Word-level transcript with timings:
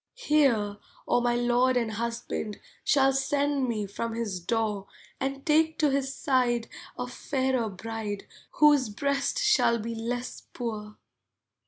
Hear, 0.15 0.79
or 1.05 1.21
my 1.21 1.35
lord 1.35 1.77
and 1.77 1.91
husband 1.91 2.59
Shall 2.83 3.13
send 3.13 3.67
me 3.69 3.85
from 3.85 4.15
his 4.15 4.39
door 4.39 4.87
And 5.19 5.45
take 5.45 5.77
to 5.77 5.91
his 5.91 6.11
side 6.11 6.67
a 6.97 7.05
fairer 7.05 7.69
bride 7.69 8.25
Whose 8.53 8.89
breast 8.89 9.37
shall 9.39 9.77
be 9.77 9.93
less 9.93 10.41
poor. 10.53 10.97